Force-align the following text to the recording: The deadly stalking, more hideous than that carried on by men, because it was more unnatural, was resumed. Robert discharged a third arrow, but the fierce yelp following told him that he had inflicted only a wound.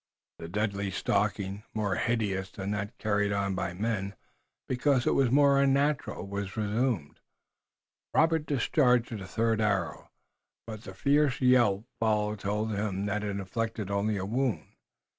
The 0.39 0.47
deadly 0.47 0.89
stalking, 0.89 1.61
more 1.75 1.93
hideous 1.93 2.49
than 2.49 2.71
that 2.71 2.97
carried 2.97 3.31
on 3.31 3.53
by 3.53 3.75
men, 3.75 4.15
because 4.67 5.05
it 5.05 5.13
was 5.13 5.29
more 5.29 5.61
unnatural, 5.61 6.25
was 6.25 6.57
resumed. 6.57 7.19
Robert 8.11 8.47
discharged 8.47 9.11
a 9.11 9.27
third 9.27 9.61
arrow, 9.61 10.09
but 10.65 10.85
the 10.85 10.95
fierce 10.95 11.39
yelp 11.39 11.85
following 11.99 12.37
told 12.37 12.71
him 12.71 13.05
that 13.05 13.21
he 13.21 13.27
had 13.27 13.37
inflicted 13.37 13.91
only 13.91 14.17
a 14.17 14.25
wound. 14.25 14.69